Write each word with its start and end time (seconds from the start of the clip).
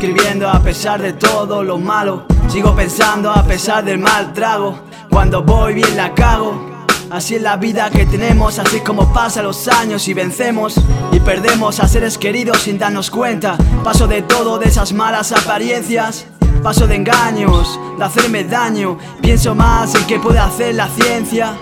viviendo 0.00 0.48
a 0.48 0.60
pesar 0.60 1.00
de 1.00 1.12
todo 1.12 1.62
lo 1.62 1.78
malo. 1.78 2.24
Sigo 2.48 2.74
pensando 2.74 3.30
a 3.30 3.42
pesar 3.44 3.84
del 3.84 3.98
mal 3.98 4.32
trago. 4.32 4.78
Cuando 5.10 5.42
voy 5.42 5.74
bien 5.74 5.96
la 5.96 6.14
cago. 6.14 6.76
Así 7.10 7.36
es 7.36 7.42
la 7.42 7.56
vida 7.56 7.88
que 7.90 8.04
tenemos, 8.04 8.58
así 8.58 8.80
como 8.80 9.12
pasan 9.12 9.44
los 9.44 9.68
años 9.68 10.08
y 10.08 10.14
vencemos 10.14 10.74
y 11.12 11.20
perdemos 11.20 11.78
a 11.78 11.86
seres 11.86 12.18
queridos 12.18 12.58
sin 12.62 12.78
darnos 12.78 13.10
cuenta. 13.10 13.56
Paso 13.84 14.08
de 14.08 14.22
todo, 14.22 14.58
de 14.58 14.68
esas 14.68 14.92
malas 14.92 15.32
apariencias. 15.32 16.26
Paso 16.62 16.86
de 16.86 16.96
engaños, 16.96 17.78
de 17.96 18.04
hacerme 18.04 18.42
daño. 18.44 18.98
Pienso 19.22 19.54
más 19.54 19.94
en 19.94 20.04
qué 20.06 20.18
puede 20.18 20.40
hacer 20.40 20.74
la 20.74 20.88
ciencia. 20.88 21.56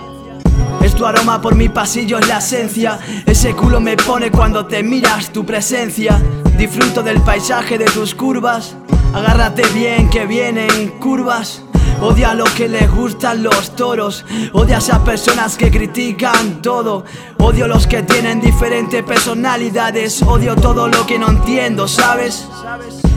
Es 0.85 0.93
tu 0.93 1.03
aroma 1.03 1.41
por 1.41 1.55
mi 1.55 1.67
pasillo, 1.67 2.19
es 2.19 2.27
la 2.27 2.37
esencia. 2.37 2.99
Ese 3.25 3.55
culo 3.55 3.81
me 3.81 3.97
pone 3.97 4.29
cuando 4.29 4.67
te 4.67 4.83
miras 4.83 5.33
tu 5.33 5.43
presencia. 5.43 6.21
Disfruto 6.59 7.01
del 7.01 7.21
paisaje 7.21 7.79
de 7.79 7.85
tus 7.85 8.13
curvas. 8.13 8.75
Agárrate 9.11 9.63
bien 9.73 10.11
que 10.11 10.27
vienen 10.27 10.99
curvas. 10.99 11.63
Odia 12.01 12.35
lo 12.35 12.43
que 12.43 12.69
les 12.69 12.87
gustan 12.91 13.41
los 13.41 13.75
toros. 13.75 14.25
Odia 14.53 14.75
a 14.75 14.77
esas 14.77 14.99
personas 14.99 15.57
que 15.57 15.71
critican 15.71 16.61
todo. 16.61 17.03
Odio 17.39 17.67
los 17.67 17.87
que 17.87 18.03
tienen 18.03 18.39
diferentes 18.39 19.01
personalidades. 19.01 20.21
Odio 20.21 20.55
todo 20.55 20.87
lo 20.87 21.07
que 21.07 21.17
no 21.17 21.29
entiendo, 21.29 21.87
¿sabes? 21.87 22.47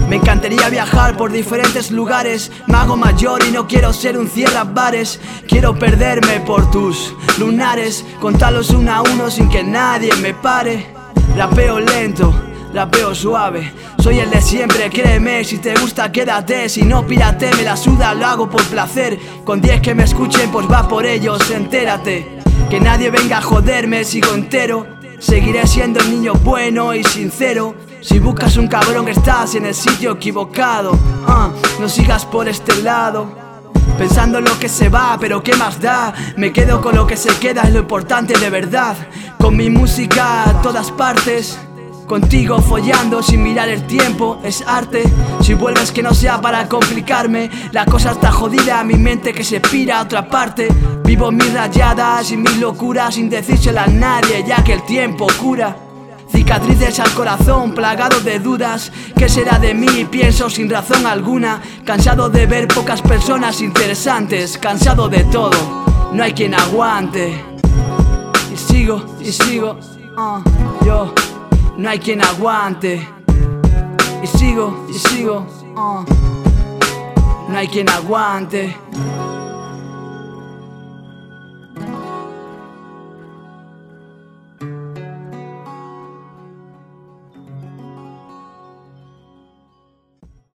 Me 0.08 0.16
encantaría 0.16 0.68
viajar 0.70 1.16
por 1.16 1.30
diferentes 1.30 1.90
lugares. 1.90 2.50
Me 2.66 2.76
hago 2.76 2.96
mayor 2.96 3.44
y 3.46 3.50
no 3.50 3.66
quiero 3.66 3.92
ser 3.92 4.18
un 4.18 4.28
cierra 4.28 4.64
bares. 4.64 5.20
Quiero 5.46 5.78
perderme 5.78 6.40
por 6.40 6.70
tus 6.70 7.14
lunares. 7.38 8.04
Contarlos 8.20 8.70
uno 8.70 8.92
a 8.92 9.02
uno 9.02 9.30
sin 9.30 9.48
que 9.48 9.62
nadie 9.62 10.14
me 10.16 10.32
pare. 10.34 10.94
Rapeo 11.36 11.78
lento 11.78 12.34
rapeo 12.72 13.14
suave. 13.14 13.72
Soy 13.98 14.18
el 14.20 14.30
de 14.30 14.40
siempre, 14.40 14.90
créeme, 14.90 15.44
si 15.44 15.58
te 15.58 15.74
gusta 15.74 16.12
quédate, 16.12 16.68
si 16.68 16.82
no 16.82 17.06
pírate, 17.06 17.50
me 17.56 17.62
la 17.62 17.76
suda, 17.76 18.14
lo 18.14 18.26
hago 18.26 18.50
por 18.50 18.62
placer. 18.64 19.18
Con 19.44 19.60
10 19.60 19.80
que 19.80 19.94
me 19.94 20.04
escuchen, 20.04 20.50
pues 20.50 20.66
va 20.70 20.86
por 20.86 21.06
ellos, 21.06 21.50
entérate. 21.50 22.38
Que 22.70 22.80
nadie 22.80 23.10
venga 23.10 23.38
a 23.38 23.42
joderme, 23.42 24.04
sigo 24.04 24.34
entero. 24.34 24.97
Seguiré 25.18 25.66
siendo 25.66 25.98
el 25.98 26.10
niño 26.10 26.32
bueno 26.44 26.94
y 26.94 27.02
sincero. 27.02 27.74
Si 28.00 28.20
buscas 28.20 28.56
un 28.56 28.68
cabrón 28.68 29.08
estás 29.08 29.56
en 29.56 29.66
el 29.66 29.74
sitio 29.74 30.12
equivocado. 30.12 30.96
Ah, 31.26 31.50
no 31.80 31.88
sigas 31.88 32.24
por 32.24 32.48
este 32.48 32.82
lado. 32.82 33.26
Pensando 33.98 34.38
en 34.38 34.44
lo 34.44 34.56
que 34.60 34.68
se 34.68 34.88
va, 34.88 35.16
pero 35.20 35.42
qué 35.42 35.56
más 35.56 35.80
da. 35.80 36.14
Me 36.36 36.52
quedo 36.52 36.80
con 36.80 36.94
lo 36.94 37.04
que 37.04 37.16
se 37.16 37.36
queda, 37.38 37.62
es 37.62 37.72
lo 37.72 37.80
importante 37.80 38.38
de 38.38 38.48
verdad. 38.48 38.96
Con 39.38 39.56
mi 39.56 39.68
música 39.70 40.48
a 40.48 40.62
todas 40.62 40.92
partes. 40.92 41.58
Contigo 42.06 42.60
follando 42.62 43.22
sin 43.22 43.42
mirar 43.42 43.68
el 43.68 43.86
tiempo 43.86 44.40
es 44.42 44.62
arte. 44.66 45.02
Si 45.42 45.52
vuelves 45.52 45.90
que 45.90 46.02
no 46.02 46.14
sea 46.14 46.40
para 46.40 46.68
complicarme, 46.68 47.50
la 47.72 47.84
cosa 47.84 48.12
está 48.12 48.30
jodida, 48.30 48.82
mi 48.84 48.94
mente 48.94 49.34
que 49.34 49.44
se 49.44 49.60
pira 49.60 49.98
a 49.98 50.02
otra 50.04 50.28
parte. 50.28 50.68
Vivo 51.08 51.32
mis 51.32 51.54
rayadas 51.54 52.30
y 52.32 52.36
mis 52.36 52.58
locuras 52.58 53.14
sin 53.14 53.30
decírselo 53.30 53.80
a 53.80 53.86
nadie, 53.86 54.44
ya 54.46 54.62
que 54.62 54.74
el 54.74 54.82
tiempo 54.82 55.26
cura. 55.40 55.74
Cicatrices 56.30 57.00
al 57.00 57.10
corazón, 57.14 57.72
plagado 57.72 58.20
de 58.20 58.38
dudas. 58.38 58.92
¿Qué 59.16 59.26
será 59.26 59.58
de 59.58 59.72
mí? 59.72 60.04
Pienso 60.10 60.50
sin 60.50 60.68
razón 60.68 61.06
alguna. 61.06 61.62
Cansado 61.86 62.28
de 62.28 62.44
ver 62.44 62.68
pocas 62.68 63.00
personas 63.00 63.62
interesantes. 63.62 64.58
Cansado 64.58 65.08
de 65.08 65.24
todo, 65.24 66.10
no 66.12 66.22
hay 66.22 66.34
quien 66.34 66.54
aguante. 66.54 67.42
Y 68.52 68.56
sigo, 68.58 69.02
y 69.18 69.32
sigo, 69.32 69.78
ah, 70.18 70.42
yo 70.84 71.14
no 71.78 71.88
hay 71.88 72.00
quien 72.00 72.22
aguante. 72.22 73.08
Y 74.22 74.26
sigo, 74.26 74.86
y 74.90 74.98
sigo, 74.98 75.46
uh. 75.74 76.04
no 77.50 77.56
hay 77.56 77.68
quien 77.68 77.88
aguante. 77.88 78.76